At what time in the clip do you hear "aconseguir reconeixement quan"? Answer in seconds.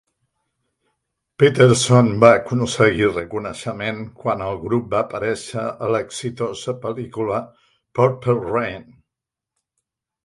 2.37-4.43